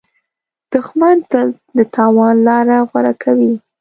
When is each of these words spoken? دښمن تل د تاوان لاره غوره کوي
دښمن 0.71 1.15
تل 1.31 1.47
د 1.77 1.79
تاوان 1.95 2.35
لاره 2.47 2.77
غوره 2.89 3.13
کوي 3.23 3.53